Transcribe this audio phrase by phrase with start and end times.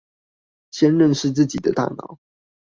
[0.71, 2.17] 先認識自己的大腦